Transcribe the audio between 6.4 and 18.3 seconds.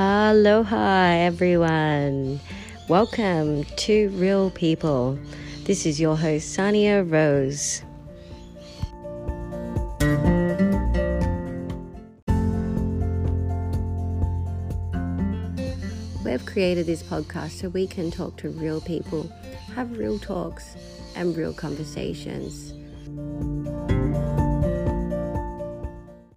Sania Rose. We've created this podcast so we can